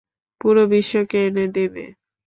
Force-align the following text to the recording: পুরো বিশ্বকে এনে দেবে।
পুরো 0.41 0.63
বিশ্বকে 0.71 1.17
এনে 1.27 1.45
দেবে। 1.55 1.85